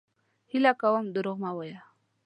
هيله 0.51 0.71
کوم 0.81 1.05
دروغ 1.15 1.37
مه 1.43 1.51
وايه! 1.57 1.79